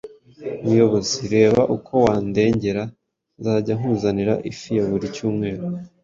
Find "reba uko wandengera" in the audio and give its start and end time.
1.35-2.83